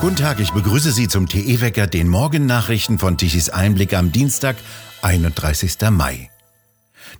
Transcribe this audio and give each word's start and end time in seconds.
Guten 0.00 0.16
Tag, 0.16 0.40
ich 0.40 0.52
begrüße 0.52 0.92
Sie 0.92 1.08
zum 1.08 1.28
TE-Wecker, 1.28 1.86
den 1.86 2.08
Morgennachrichten 2.08 2.98
von 2.98 3.18
Tichys 3.18 3.50
Einblick 3.50 3.92
am 3.92 4.12
Dienstag, 4.12 4.56
31. 5.02 5.76
Mai. 5.90 6.30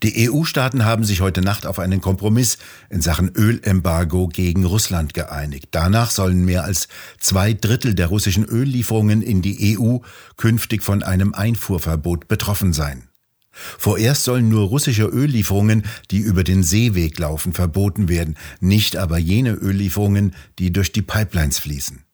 Die 0.02 0.30
EU-Staaten 0.30 0.86
haben 0.86 1.04
sich 1.04 1.20
heute 1.20 1.42
Nacht 1.42 1.66
auf 1.66 1.78
einen 1.78 2.00
Kompromiss 2.00 2.56
in 2.88 3.02
Sachen 3.02 3.28
Ölembargo 3.36 4.28
gegen 4.28 4.64
Russland 4.64 5.12
geeinigt. 5.12 5.68
Danach 5.72 6.10
sollen 6.10 6.46
mehr 6.46 6.64
als 6.64 6.88
zwei 7.18 7.52
Drittel 7.52 7.94
der 7.94 8.06
russischen 8.06 8.48
Öllieferungen 8.48 9.20
in 9.20 9.42
die 9.42 9.78
EU 9.78 9.98
künftig 10.38 10.82
von 10.82 11.02
einem 11.02 11.34
Einfuhrverbot 11.34 12.28
betroffen 12.28 12.72
sein. 12.72 13.09
Vorerst 13.52 14.24
sollen 14.24 14.48
nur 14.48 14.68
russische 14.68 15.04
Öllieferungen, 15.04 15.84
die 16.10 16.18
über 16.18 16.44
den 16.44 16.62
Seeweg 16.62 17.18
laufen, 17.18 17.52
verboten 17.52 18.08
werden, 18.08 18.36
nicht 18.60 18.96
aber 18.96 19.18
jene 19.18 19.52
Öllieferungen, 19.54 20.34
die 20.58 20.72
durch 20.72 20.92
die 20.92 21.02
Pipelines 21.02 21.58
fließen. 21.58 22.04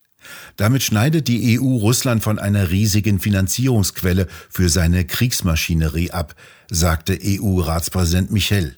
Damit 0.56 0.82
schneidet 0.82 1.28
die 1.28 1.60
EU 1.60 1.76
Russland 1.76 2.22
von 2.22 2.38
einer 2.38 2.70
riesigen 2.70 3.20
Finanzierungsquelle 3.20 4.26
für 4.50 4.68
seine 4.68 5.04
Kriegsmaschinerie 5.04 6.10
ab, 6.10 6.34
sagte 6.70 7.18
EU-Ratspräsident 7.22 8.32
Michel. 8.32 8.76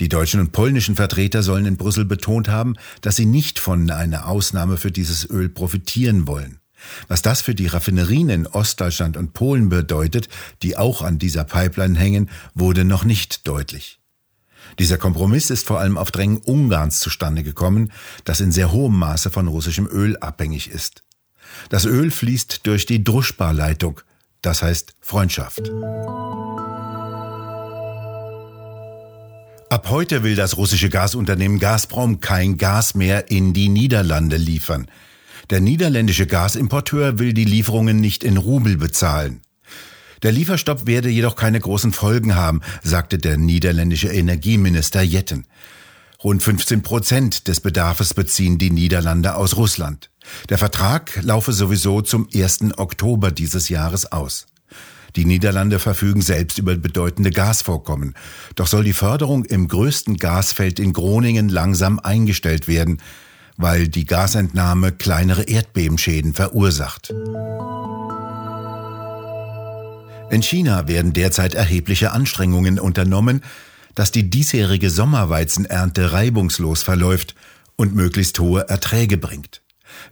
Die 0.00 0.08
deutschen 0.08 0.40
und 0.40 0.52
polnischen 0.52 0.94
Vertreter 0.94 1.42
sollen 1.42 1.66
in 1.66 1.76
Brüssel 1.76 2.04
betont 2.04 2.48
haben, 2.48 2.74
dass 3.00 3.16
sie 3.16 3.26
nicht 3.26 3.58
von 3.58 3.90
einer 3.90 4.28
Ausnahme 4.28 4.76
für 4.76 4.92
dieses 4.92 5.28
Öl 5.28 5.48
profitieren 5.48 6.26
wollen. 6.26 6.60
Was 7.08 7.22
das 7.22 7.40
für 7.40 7.54
die 7.54 7.66
Raffinerien 7.66 8.28
in 8.28 8.46
Ostdeutschland 8.46 9.16
und 9.16 9.32
Polen 9.32 9.68
bedeutet, 9.68 10.28
die 10.62 10.76
auch 10.76 11.02
an 11.02 11.18
dieser 11.18 11.44
Pipeline 11.44 11.98
hängen, 11.98 12.30
wurde 12.54 12.84
noch 12.84 13.04
nicht 13.04 13.46
deutlich. 13.46 13.98
Dieser 14.78 14.98
Kompromiss 14.98 15.50
ist 15.50 15.66
vor 15.66 15.80
allem 15.80 15.96
auf 15.96 16.10
Drängen 16.10 16.38
Ungarns 16.38 17.00
zustande 17.00 17.42
gekommen, 17.42 17.92
das 18.24 18.40
in 18.40 18.52
sehr 18.52 18.72
hohem 18.72 18.96
Maße 18.98 19.30
von 19.30 19.48
russischem 19.48 19.88
Öl 19.90 20.16
abhängig 20.18 20.70
ist. 20.70 21.02
Das 21.70 21.84
Öl 21.84 22.10
fließt 22.10 22.66
durch 22.66 22.86
die 22.86 23.02
Druschba-Leitung, 23.02 24.00
das 24.42 24.62
heißt 24.62 24.94
Freundschaft. 25.00 25.70
Ab 29.70 29.90
heute 29.90 30.22
will 30.22 30.34
das 30.34 30.56
russische 30.56 30.88
Gasunternehmen 30.88 31.58
Gazprom 31.58 32.20
kein 32.20 32.56
Gas 32.56 32.94
mehr 32.94 33.30
in 33.30 33.52
die 33.52 33.68
Niederlande 33.68 34.36
liefern. 34.36 34.88
Der 35.50 35.60
niederländische 35.60 36.26
Gasimporteur 36.26 37.18
will 37.18 37.32
die 37.32 37.44
Lieferungen 37.44 37.96
nicht 37.96 38.22
in 38.22 38.36
Rubel 38.36 38.76
bezahlen. 38.76 39.40
Der 40.22 40.32
Lieferstopp 40.32 40.86
werde 40.86 41.08
jedoch 41.08 41.36
keine 41.36 41.58
großen 41.58 41.92
Folgen 41.92 42.34
haben, 42.34 42.60
sagte 42.82 43.18
der 43.18 43.38
niederländische 43.38 44.08
Energieminister 44.08 45.00
Jetten. 45.00 45.46
Rund 46.22 46.42
15 46.42 46.82
Prozent 46.82 47.48
des 47.48 47.60
Bedarfs 47.60 48.12
beziehen 48.12 48.58
die 48.58 48.70
Niederlande 48.70 49.36
aus 49.36 49.56
Russland. 49.56 50.10
Der 50.50 50.58
Vertrag 50.58 51.18
laufe 51.22 51.52
sowieso 51.52 52.02
zum 52.02 52.28
1. 52.34 52.76
Oktober 52.76 53.30
dieses 53.30 53.70
Jahres 53.70 54.10
aus. 54.12 54.48
Die 55.16 55.24
Niederlande 55.24 55.78
verfügen 55.78 56.20
selbst 56.20 56.58
über 56.58 56.76
bedeutende 56.76 57.30
Gasvorkommen. 57.30 58.14
Doch 58.56 58.66
soll 58.66 58.84
die 58.84 58.92
Förderung 58.92 59.44
im 59.46 59.68
größten 59.68 60.18
Gasfeld 60.18 60.78
in 60.78 60.92
Groningen 60.92 61.48
langsam 61.48 61.98
eingestellt 61.98 62.68
werden, 62.68 63.00
weil 63.58 63.88
die 63.88 64.06
Gasentnahme 64.06 64.92
kleinere 64.92 65.42
Erdbebenschäden 65.42 66.32
verursacht. 66.32 67.12
In 70.30 70.42
China 70.42 70.88
werden 70.88 71.12
derzeit 71.12 71.54
erhebliche 71.54 72.12
Anstrengungen 72.12 72.78
unternommen, 72.78 73.42
dass 73.94 74.12
die 74.12 74.30
diesjährige 74.30 74.90
Sommerweizenernte 74.90 76.12
reibungslos 76.12 76.82
verläuft 76.82 77.34
und 77.76 77.94
möglichst 77.94 78.38
hohe 78.38 78.68
Erträge 78.68 79.18
bringt. 79.18 79.60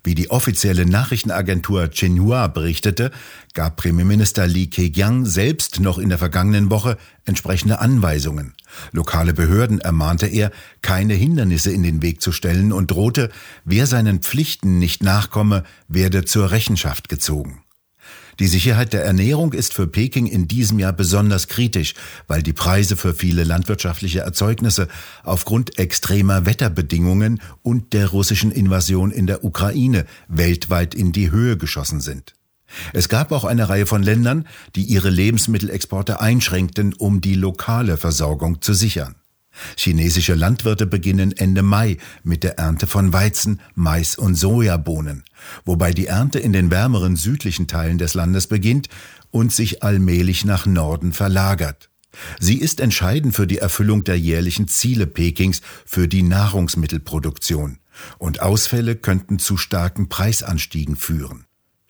Wie 0.02 0.14
die 0.14 0.30
offizielle 0.30 0.86
Nachrichtenagentur 0.86 1.88
Xinhua 1.88 2.48
berichtete, 2.48 3.10
gab 3.55 3.77
Premierminister 3.77 4.46
Li 4.46 4.68
Keqiang 4.68 5.27
selbst 5.27 5.80
noch 5.80 5.98
in 5.98 6.08
der 6.08 6.18
vergangenen 6.18 6.70
Woche 6.70 6.96
entsprechende 7.24 7.80
Anweisungen. 7.80 8.55
Lokale 8.92 9.34
Behörden 9.34 9.80
ermahnte 9.80 10.27
er, 10.27 10.51
keine 10.83 11.14
Hindernisse 11.14 11.70
in 11.70 11.83
den 11.83 12.02
Weg 12.02 12.20
zu 12.20 12.33
stellen 12.33 12.73
und 12.73 12.90
drohte, 12.90 13.30
wer 13.64 13.86
seinen 13.86 14.20
Pflichten 14.20 14.78
nicht 14.78 15.02
nachkomme, 15.02 15.64
werde 15.89 16.24
zur 16.24 16.51
Rechenschaft 16.51 17.08
gezogen. 17.08 17.62
Die 18.39 18.48
Sicherheit 18.48 18.92
der 18.92 19.05
Ernährung 19.05 19.55
ist 19.55 19.73
für 19.73 19.86
Peking 19.86 20.27
in 20.27 20.47
diesem 20.47 20.79
Jahr 20.79 20.92
besonders 20.92 21.48
kritisch, 21.48 21.95
weil 22.27 22.42
die 22.42 22.52
Preise 22.52 22.97
für 22.97 23.14
viele 23.14 23.45
landwirtschaftliche 23.45 24.20
Erzeugnisse 24.20 24.89
aufgrund 25.24 25.79
extremer 25.79 26.45
Wetterbedingungen 26.45 27.41
und 27.63 27.95
der 27.95 28.08
russischen 28.08 28.51
Invasion 28.52 29.11
in 29.11 29.27
der 29.27 29.45
Ukraine 29.45 30.05
weltweit 30.29 30.95
in 30.95 31.13
die 31.13 31.30
Höhe 31.30 31.57
geschossen 31.57 32.01
sind. 32.01 32.35
Es 32.92 33.08
gab 33.08 33.33
auch 33.33 33.45
eine 33.45 33.69
Reihe 33.69 33.86
von 33.86 34.02
Ländern, 34.02 34.46
die 34.75 34.83
ihre 34.83 35.08
Lebensmittelexporte 35.08 36.20
einschränkten, 36.20 36.92
um 36.95 37.20
die 37.20 37.35
lokale 37.35 37.96
Versorgung 37.96 38.61
zu 38.61 38.75
sichern. 38.75 39.14
Chinesische 39.77 40.34
Landwirte 40.34 40.86
beginnen 40.86 41.33
Ende 41.33 41.62
Mai 41.62 41.98
mit 42.22 42.42
der 42.42 42.58
Ernte 42.58 42.86
von 42.86 43.12
Weizen, 43.12 43.61
Mais 43.74 44.17
und 44.17 44.34
Sojabohnen, 44.34 45.24
wobei 45.64 45.92
die 45.92 46.06
Ernte 46.06 46.39
in 46.39 46.52
den 46.52 46.70
wärmeren 46.70 47.17
südlichen 47.17 47.66
Teilen 47.66 47.98
des 47.98 48.14
Landes 48.14 48.46
beginnt 48.46 48.89
und 49.30 49.52
sich 49.52 49.83
allmählich 49.83 50.45
nach 50.45 50.66
Norden 50.66 51.12
verlagert. 51.12 51.90
Sie 52.40 52.56
ist 52.58 52.80
entscheidend 52.80 53.34
für 53.34 53.46
die 53.46 53.58
Erfüllung 53.58 54.05
der 54.05 54.18
jährlichen 54.18 54.68
Ziele 54.68 55.06
Pekings 55.06 55.61
für 55.84 56.08
die 56.08 56.22
Nahrungsmittelproduktion, 56.22 57.78
und 58.18 58.40
Ausfälle 58.40 58.96
könnten 58.96 59.39
zu 59.39 59.56
starken 59.56 60.08
Preisanstiegen 60.08 60.96
führen. 60.96 61.45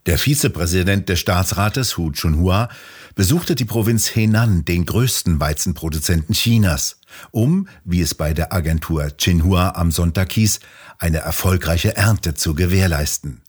Der 0.07 0.19
Vizepräsident 0.19 1.09
des 1.09 1.19
Staatsrates 1.19 1.97
Hu 1.97 2.13
Chunhua 2.13 2.69
besuchte 3.17 3.57
die 3.57 3.65
Provinz 3.65 4.15
Henan, 4.15 4.65
den 4.65 4.87
größten 4.87 5.41
Weizenproduzenten 5.41 6.33
Chinas, 6.33 7.01
um, 7.33 7.67
wie 7.85 8.03
es 8.03 8.15
bei 8.15 8.33
der 8.33 8.53
Agentur 8.53 9.11
Xinhua 9.11 9.71
am 9.71 9.91
Sonntag 9.91 10.31
hieß, 10.31 10.61
eine 10.99 11.19
erfolgreiche 11.19 11.97
Ernte 11.97 12.35
zu 12.35 12.55
gewährleisten. 12.55 13.43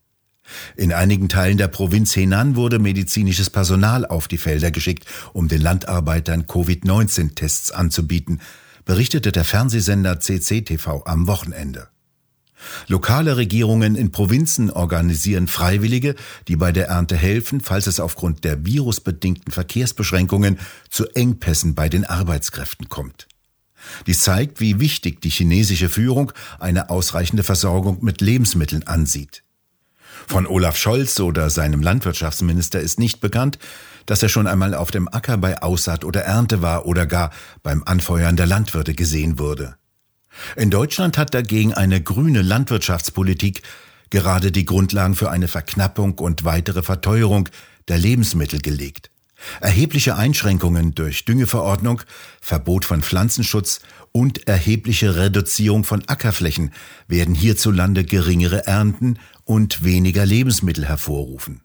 In 0.76 0.94
einigen 0.94 1.30
Teilen 1.30 1.58
der 1.58 1.68
Provinz 1.68 2.16
Henan 2.16 2.56
wurde 2.56 2.80
medizinisches 2.80 3.52
Personal 3.52 4.08
auf 4.08 4.28
die 4.28 4.40
Felder 4.40 4.72
geschickt, 4.72 5.06
um 5.34 5.48
den 5.48 5.62
Landarbeitern 5.62 6.48
Covid-19-Tests 6.48 7.72
anzubieten, 7.72 8.42
berichtete 8.84 9.32
der 9.32 9.46
Fernsehsender 9.46 10.20
CCTV 10.20 11.04
am 11.06 11.28
Wochenende. 11.28 11.90
Lokale 12.88 13.38
Regierungen 13.38 13.96
in 13.96 14.12
Provinzen 14.12 14.72
organisieren 14.72 15.48
Freiwillige, 15.48 16.16
die 16.48 16.56
bei 16.56 16.72
der 16.72 16.88
Ernte 16.88 17.16
helfen, 17.16 17.62
falls 17.62 17.88
es 17.88 18.00
aufgrund 18.00 18.44
der 18.44 18.66
virusbedingten 18.66 19.52
Verkehrsbeschränkungen 19.52 20.60
zu 20.90 21.08
Engpässen 21.08 21.76
bei 21.76 21.90
den 21.90 22.06
Arbeitskräften 22.06 22.90
kommt. 22.90 23.28
Dies 24.06 24.22
zeigt, 24.22 24.60
wie 24.60 24.80
wichtig 24.80 25.22
die 25.22 25.30
chinesische 25.30 25.90
Führung 25.90 26.32
eine 26.60 26.90
ausreichende 26.90 27.44
Versorgung 27.44 28.04
mit 28.04 28.22
Lebensmitteln 28.22 28.86
ansieht. 28.88 29.44
Von 30.26 30.48
Olaf 30.48 30.78
Scholz 30.78 31.20
oder 31.20 31.50
seinem 31.50 31.82
Landwirtschaftsminister 31.82 32.80
ist 32.80 33.00
nicht 33.00 33.22
bekannt, 33.22 33.60
dass 34.08 34.24
er 34.24 34.30
schon 34.30 34.48
einmal 34.48 34.74
auf 34.74 34.92
dem 34.92 35.08
Acker 35.08 35.38
bei 35.38 35.62
Aussaat 35.62 36.04
oder 36.04 36.22
Ernte 36.22 36.62
war 36.62 36.86
oder 36.86 37.06
gar 37.06 37.32
beim 37.64 37.84
Anfeuern 37.86 38.36
der 38.36 38.48
Landwirte 38.48 38.94
gesehen 38.94 39.38
wurde. 39.38 39.76
In 40.56 40.70
Deutschland 40.70 41.18
hat 41.18 41.34
dagegen 41.34 41.74
eine 41.74 42.02
grüne 42.02 42.42
Landwirtschaftspolitik 42.42 43.62
gerade 44.10 44.52
die 44.52 44.66
Grundlagen 44.66 45.16
für 45.16 45.30
eine 45.32 45.48
Verknappung 45.48 46.16
und 46.16 46.46
weitere 46.46 46.84
Verteuerung 46.84 47.50
der 47.88 47.98
Lebensmittel 47.98 48.62
gelegt. 48.62 49.12
Erhebliche 49.62 50.16
Einschränkungen 50.16 50.96
durch 50.96 51.26
Düngeverordnung, 51.26 52.02
Verbot 52.42 52.86
von 52.86 53.04
Pflanzenschutz 53.04 53.82
und 54.12 54.48
erhebliche 54.48 55.16
Reduzierung 55.16 55.84
von 55.84 56.04
Ackerflächen 56.08 56.72
werden 57.08 57.36
hierzulande 57.36 58.04
geringere 58.04 58.66
Ernten 58.66 59.20
und 59.44 59.84
weniger 59.84 60.26
Lebensmittel 60.26 60.88
hervorrufen. 60.88 61.62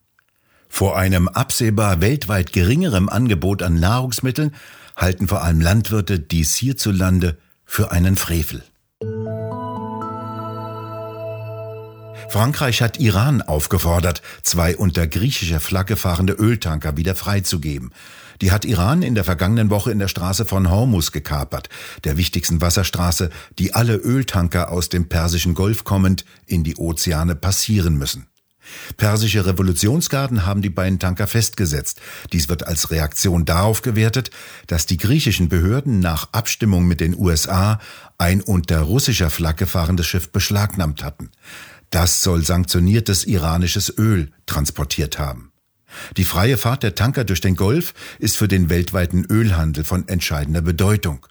Vor 0.69 0.97
einem 0.99 1.29
absehbar 1.29 2.01
weltweit 2.01 2.53
geringerem 2.53 3.09
Angebot 3.09 3.63
an 3.63 3.81
Nahrungsmitteln 3.81 4.55
halten 4.97 5.27
vor 5.27 5.43
allem 5.43 5.61
Landwirte 5.61 6.19
dies 6.19 6.55
hierzulande 6.55 7.39
für 7.65 7.93
einen 7.93 8.17
Frevel. 8.17 8.63
Frankreich 12.29 12.81
hat 12.81 12.99
Iran 12.99 13.43
aufgefordert, 13.43 14.23
zwei 14.43 14.77
unter 14.77 15.07
griechischer 15.07 15.61
Flagge 15.61 15.97
fahrende 15.97 16.33
Öltanker 16.33 16.97
wieder 16.97 17.15
freizugeben. 17.15 17.93
Die 18.41 18.51
hat 18.51 18.65
Iran 18.65 19.03
in 19.03 19.15
der 19.15 19.25
vergangenen 19.25 19.71
Woche 19.71 19.93
in 19.93 19.99
der 19.99 20.09
Straße 20.09 20.47
von 20.47 20.71
Hormuz 20.71 21.13
gekapert, 21.13 21.69
der 22.05 22.17
wichtigsten 22.17 22.61
Wasserstraße, 22.61 23.31
die 23.59 23.75
alle 23.75 23.97
Öltanker 23.97 24.71
aus 24.71 24.89
dem 24.89 25.09
Persischen 25.09 25.55
Golf 25.55 25.85
kommend 25.85 26.25
in 26.47 26.65
die 26.65 26.77
Ozeane 26.77 27.35
passieren 27.35 27.99
müssen. 27.99 28.27
Persische 28.97 29.47
Revolutionsgarden 29.47 30.47
haben 30.47 30.63
die 30.63 30.71
beiden 30.71 30.99
Tanker 30.99 31.27
festgesetzt. 31.27 32.01
Dies 32.33 32.49
wird 32.49 32.67
als 32.67 32.91
Reaktion 32.91 33.45
darauf 33.45 33.83
gewertet, 33.83 34.31
dass 34.67 34.87
die 34.87 34.97
griechischen 34.97 35.49
Behörden 35.49 36.01
nach 36.01 36.33
Abstimmung 36.33 36.87
mit 36.87 37.01
den 37.01 37.17
USA 37.17 37.81
ein 38.19 38.41
unter 38.41 38.81
russischer 38.81 39.31
Flagge 39.31 39.67
fahrendes 39.67 40.07
Schiff 40.07 40.31
beschlagnahmt 40.31 41.03
hatten. 41.03 41.31
Das 41.91 42.23
soll 42.23 42.45
sanktioniertes 42.45 43.25
iranisches 43.25 43.93
Öl 43.99 44.31
transportiert 44.47 45.19
haben. 45.19 45.53
Die 46.17 46.25
freie 46.25 46.57
Fahrt 46.57 46.83
der 46.83 46.95
Tanker 46.95 47.25
durch 47.25 47.41
den 47.41 47.57
Golf 47.57 47.93
ist 48.19 48.37
für 48.37 48.49
den 48.49 48.71
weltweiten 48.71 49.27
Ölhandel 49.27 49.85
von 49.85 50.09
entscheidender 50.09 50.63
Bedeutung. 50.63 51.27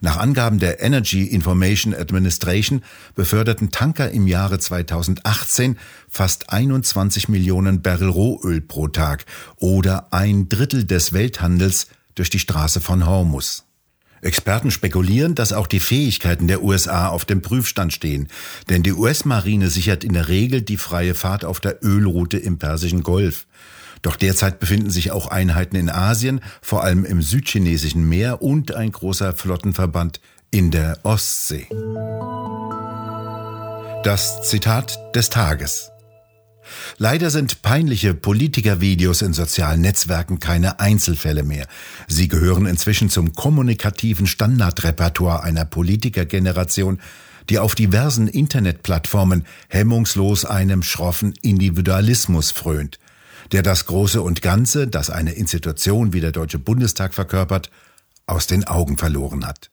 Nach 0.00 0.16
Angaben 0.16 0.58
der 0.58 0.82
Energy 0.82 1.24
Information 1.24 1.94
Administration 1.94 2.82
beförderten 3.14 3.70
Tanker 3.70 4.10
im 4.10 4.26
Jahre 4.26 4.58
2018 4.58 5.78
fast 6.08 6.50
21 6.50 7.28
Millionen 7.28 7.82
Barrel 7.82 8.08
Rohöl 8.08 8.60
pro 8.60 8.88
Tag 8.88 9.24
oder 9.56 10.12
ein 10.12 10.48
Drittel 10.48 10.84
des 10.84 11.12
Welthandels 11.12 11.88
durch 12.14 12.30
die 12.30 12.38
Straße 12.38 12.80
von 12.80 13.06
Hormus. 13.06 13.66
Experten 14.22 14.70
spekulieren, 14.70 15.34
dass 15.34 15.52
auch 15.52 15.66
die 15.66 15.80
Fähigkeiten 15.80 16.48
der 16.48 16.62
USA 16.62 17.08
auf 17.08 17.24
dem 17.24 17.42
Prüfstand 17.42 17.92
stehen, 17.92 18.28
denn 18.68 18.82
die 18.82 18.92
US-Marine 18.92 19.68
sichert 19.68 20.04
in 20.04 20.14
der 20.14 20.28
Regel 20.28 20.62
die 20.62 20.78
freie 20.78 21.14
Fahrt 21.14 21.44
auf 21.44 21.60
der 21.60 21.84
Ölroute 21.84 22.38
im 22.38 22.58
Persischen 22.58 23.02
Golf. 23.02 23.46
Doch 24.06 24.14
derzeit 24.14 24.60
befinden 24.60 24.90
sich 24.90 25.10
auch 25.10 25.26
Einheiten 25.26 25.74
in 25.74 25.90
Asien, 25.90 26.40
vor 26.62 26.84
allem 26.84 27.04
im 27.04 27.22
südchinesischen 27.22 28.08
Meer 28.08 28.40
und 28.40 28.72
ein 28.72 28.92
großer 28.92 29.32
Flottenverband 29.32 30.20
in 30.52 30.70
der 30.70 31.00
Ostsee. 31.02 31.66
Das 34.04 34.48
Zitat 34.48 34.96
des 35.16 35.28
Tages. 35.28 35.90
Leider 36.98 37.30
sind 37.30 37.62
peinliche 37.62 38.14
Politikervideos 38.14 39.22
in 39.22 39.32
sozialen 39.32 39.80
Netzwerken 39.80 40.38
keine 40.38 40.78
Einzelfälle 40.78 41.42
mehr. 41.42 41.66
Sie 42.06 42.28
gehören 42.28 42.66
inzwischen 42.66 43.10
zum 43.10 43.32
kommunikativen 43.32 44.28
Standardrepertoire 44.28 45.42
einer 45.42 45.64
Politikergeneration, 45.64 47.00
die 47.50 47.58
auf 47.58 47.74
diversen 47.74 48.28
Internetplattformen 48.28 49.44
hemmungslos 49.68 50.44
einem 50.44 50.84
schroffen 50.84 51.34
Individualismus 51.42 52.52
frönt 52.52 53.00
der 53.52 53.62
das 53.62 53.86
Große 53.86 54.20
und 54.22 54.42
Ganze, 54.42 54.88
das 54.88 55.10
eine 55.10 55.32
Institution 55.32 56.12
wie 56.12 56.20
der 56.20 56.32
Deutsche 56.32 56.58
Bundestag 56.58 57.14
verkörpert, 57.14 57.70
aus 58.26 58.46
den 58.46 58.64
Augen 58.64 58.98
verloren 58.98 59.46
hat. 59.46 59.70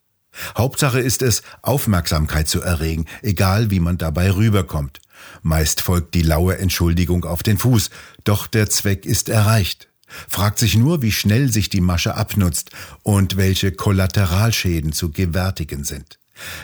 Hauptsache 0.57 0.99
ist 0.99 1.21
es, 1.21 1.43
Aufmerksamkeit 1.61 2.47
zu 2.47 2.61
erregen, 2.61 3.05
egal 3.21 3.69
wie 3.71 3.79
man 3.79 3.97
dabei 3.97 4.31
rüberkommt. 4.31 4.99
Meist 5.41 5.81
folgt 5.81 6.13
die 6.15 6.21
laue 6.21 6.57
Entschuldigung 6.57 7.25
auf 7.25 7.43
den 7.43 7.57
Fuß, 7.57 7.89
doch 8.23 8.47
der 8.47 8.69
Zweck 8.69 9.05
ist 9.05 9.29
erreicht. 9.29 9.89
Fragt 10.27 10.59
sich 10.59 10.75
nur, 10.75 11.01
wie 11.01 11.11
schnell 11.11 11.51
sich 11.51 11.69
die 11.69 11.81
Masche 11.81 12.15
abnutzt 12.15 12.71
und 13.01 13.37
welche 13.37 13.71
Kollateralschäden 13.71 14.91
zu 14.91 15.11
gewärtigen 15.11 15.83
sind. 15.83 16.19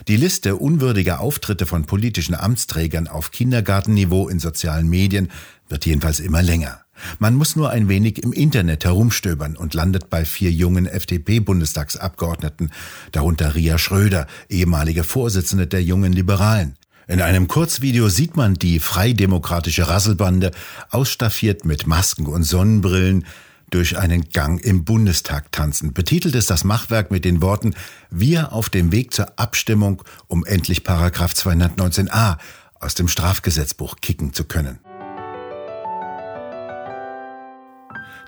Die 0.08 0.18
Liste 0.18 0.56
unwürdiger 0.56 1.20
Auftritte 1.20 1.66
von 1.66 1.86
politischen 1.86 2.36
Amtsträgern 2.36 3.08
auf 3.08 3.32
Kindergartenniveau 3.32 4.28
in 4.28 4.40
sozialen 4.40 4.90
Medien 4.90 5.32
wird 5.68 5.86
jedenfalls 5.86 6.20
immer 6.20 6.42
länger. 6.42 6.82
Man 7.20 7.36
muss 7.36 7.56
nur 7.56 7.70
ein 7.70 7.90
wenig 7.90 8.24
im 8.24 8.34
Internet 8.34 8.86
herumstöbern 8.86 9.56
und 9.56 9.74
landet 9.74 10.10
bei 10.10 10.26
vier 10.26 10.52
jungen 10.52 10.86
FDP-Bundestagsabgeordneten, 10.86 12.72
darunter 13.12 13.56
Ria 13.56 13.78
Schröder, 13.78 14.28
ehemalige 14.50 15.04
Vorsitzende 15.04 15.68
der 15.68 15.84
jungen 15.84 16.14
Liberalen. 16.14 16.76
In 17.08 17.22
einem 17.22 17.48
Kurzvideo 17.48 18.08
sieht 18.08 18.38
man 18.38 18.54
die 18.54 18.80
freidemokratische 18.80 19.88
Rasselbande, 19.88 20.52
ausstaffiert 20.92 21.66
mit 21.66 21.88
Masken 21.88 22.28
und 22.28 22.44
Sonnenbrillen, 22.44 23.26
durch 23.70 23.98
einen 23.98 24.30
Gang 24.30 24.64
im 24.64 24.84
Bundestag 24.84 25.52
tanzen. 25.52 25.94
Betitelt 25.94 26.36
ist 26.36 26.50
das 26.50 26.64
Machwerk 26.64 27.12
mit 27.12 27.26
den 27.26 27.42
Worten 27.42 27.76
Wir 28.10 28.54
auf 28.54 28.70
dem 28.70 28.92
Weg 28.92 29.14
zur 29.14 29.40
Abstimmung, 29.40 30.04
um 30.28 30.46
endlich 30.46 30.84
Paragraph 30.84 31.34
219a 31.34 32.38
aus 32.80 32.96
dem 32.96 33.08
Strafgesetzbuch 33.08 33.98
kicken 34.02 34.34
zu 34.34 34.46
können. 34.46 34.80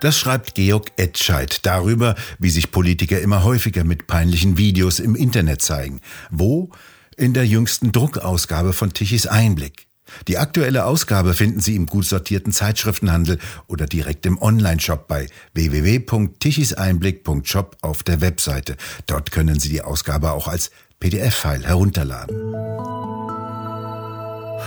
Das 0.01 0.18
schreibt 0.18 0.56
Georg 0.56 0.92
Etscheid 0.98 1.65
darüber, 1.65 2.15
wie 2.39 2.50
sich 2.50 2.71
Politiker 2.71 3.21
immer 3.21 3.44
häufiger 3.44 3.83
mit 3.83 4.07
peinlichen 4.07 4.57
Videos 4.57 5.00
im 5.00 5.15
Internet 5.15 5.62
zeigen. 5.62 6.01
Wo? 6.31 6.71
In 7.18 7.36
der 7.36 7.45
jüngsten 7.45 7.92
Druckausgabe 7.92 8.74
von 8.74 8.94
Tichys 8.94 9.27
Einblick. 9.27 9.86
Die 10.27 10.39
aktuelle 10.39 10.86
Ausgabe 10.86 11.36
finden 11.36 11.59
Sie 11.59 11.75
im 11.75 11.86
gut 11.86 12.06
sortierten 12.06 12.51
Zeitschriftenhandel 12.51 13.38
oder 13.68 13.86
direkt 13.86 14.25
im 14.25 14.42
Onlineshop 14.42 15.07
bei 15.07 15.27
www.tichiseinblick.shop 15.53 17.77
auf 17.81 18.01
der 18.01 18.21
Webseite. 18.21 18.77
Dort 19.06 19.31
können 19.31 19.59
Sie 19.59 19.69
die 19.69 19.83
Ausgabe 19.83 20.31
auch 20.31 20.47
als 20.47 20.71
PDF-File 21.00 21.68
herunterladen. 21.68 23.20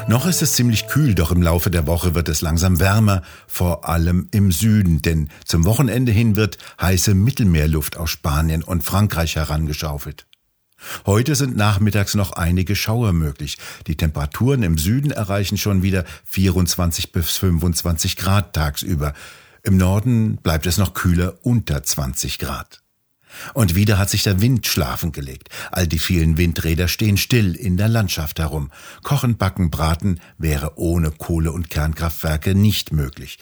Noch 0.06 0.26
ist 0.26 0.42
es 0.42 0.52
ziemlich 0.52 0.86
kühl, 0.86 1.14
doch 1.14 1.30
im 1.32 1.42
Laufe 1.42 1.70
der 1.70 1.86
Woche 1.86 2.14
wird 2.14 2.28
es 2.28 2.42
langsam 2.42 2.78
wärmer, 2.78 3.22
vor 3.46 3.88
allem 3.88 4.28
im 4.32 4.52
Süden, 4.52 5.02
denn 5.02 5.30
zum 5.44 5.64
Wochenende 5.64 6.12
hin 6.12 6.36
wird 6.36 6.58
heiße 6.80 7.14
Mittelmeerluft 7.14 7.96
aus 7.96 8.10
Spanien 8.10 8.62
und 8.62 8.84
Frankreich 8.84 9.36
herangeschaufelt. 9.36 10.26
Heute 11.06 11.34
sind 11.34 11.56
nachmittags 11.56 12.14
noch 12.14 12.32
einige 12.32 12.76
Schauer 12.76 13.12
möglich. 13.12 13.56
Die 13.86 13.96
Temperaturen 13.96 14.62
im 14.62 14.76
Süden 14.76 15.10
erreichen 15.10 15.56
schon 15.56 15.82
wieder 15.82 16.04
24 16.26 17.10
bis 17.12 17.38
25 17.38 18.16
Grad 18.16 18.52
tagsüber. 18.52 19.14
Im 19.62 19.78
Norden 19.78 20.36
bleibt 20.36 20.66
es 20.66 20.76
noch 20.76 20.92
kühler 20.92 21.38
unter 21.42 21.82
20 21.82 22.38
Grad. 22.38 22.83
Und 23.52 23.74
wieder 23.74 23.98
hat 23.98 24.10
sich 24.10 24.22
der 24.22 24.40
Wind 24.40 24.66
schlafen 24.66 25.12
gelegt. 25.12 25.48
All 25.70 25.86
die 25.86 25.98
vielen 25.98 26.36
Windräder 26.36 26.88
stehen 26.88 27.16
still 27.16 27.54
in 27.54 27.76
der 27.76 27.88
Landschaft 27.88 28.38
herum. 28.38 28.70
Kochen, 29.02 29.36
backen, 29.36 29.70
braten 29.70 30.20
wäre 30.38 30.78
ohne 30.78 31.10
Kohle- 31.10 31.52
und 31.52 31.70
Kernkraftwerke 31.70 32.54
nicht 32.54 32.92
möglich. 32.92 33.38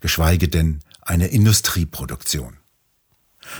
Geschweige 0.00 0.48
denn 0.48 0.80
eine 1.00 1.28
Industrieproduktion. 1.28 2.58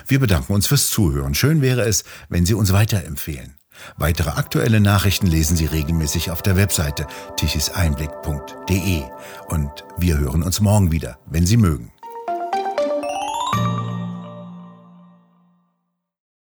Wir 0.06 0.18
bedanken 0.18 0.52
uns 0.52 0.66
fürs 0.66 0.90
Zuhören. 0.90 1.34
Schön 1.34 1.62
wäre 1.62 1.82
es, 1.82 2.04
wenn 2.28 2.44
Sie 2.44 2.54
uns 2.54 2.72
weiterempfehlen. 2.72 3.54
Weitere 3.96 4.30
aktuelle 4.30 4.80
Nachrichten 4.80 5.26
lesen 5.26 5.56
Sie 5.56 5.66
regelmäßig 5.66 6.30
auf 6.30 6.42
der 6.42 6.56
Webseite 6.56 7.06
tichiseinblick.de. 7.36 9.02
Und 9.48 9.70
wir 9.98 10.18
hören 10.18 10.42
uns 10.42 10.60
morgen 10.60 10.92
wieder, 10.92 11.18
wenn 11.26 11.46
Sie 11.46 11.56
mögen. 11.56 11.92